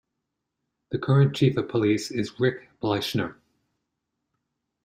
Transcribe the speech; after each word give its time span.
The 0.89 0.97
current 0.97 1.35
Chief 1.35 1.55
of 1.57 1.69
Police 1.69 2.09
is 2.09 2.39
Rick 2.39 2.69
Bleichner. 2.81 3.35